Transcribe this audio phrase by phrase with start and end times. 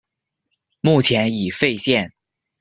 [0.79, 2.11] 目前已废线。